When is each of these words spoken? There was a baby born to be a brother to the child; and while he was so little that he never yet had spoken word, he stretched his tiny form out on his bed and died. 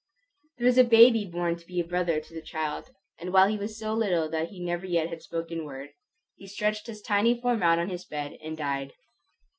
There 0.57 0.65
was 0.65 0.79
a 0.79 0.83
baby 0.83 1.25
born 1.25 1.57
to 1.57 1.67
be 1.67 1.79
a 1.79 1.83
brother 1.85 2.19
to 2.19 2.33
the 2.33 2.41
child; 2.41 2.89
and 3.19 3.31
while 3.31 3.47
he 3.47 3.57
was 3.59 3.77
so 3.77 3.93
little 3.93 4.27
that 4.31 4.49
he 4.49 4.59
never 4.59 4.87
yet 4.87 5.09
had 5.09 5.21
spoken 5.21 5.63
word, 5.63 5.91
he 6.37 6.47
stretched 6.47 6.87
his 6.87 7.03
tiny 7.03 7.39
form 7.39 7.61
out 7.61 7.77
on 7.77 7.89
his 7.91 8.03
bed 8.03 8.39
and 8.43 8.57
died. 8.57 8.93